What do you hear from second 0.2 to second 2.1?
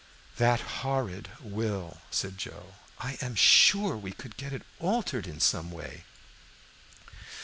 "That horrid will,"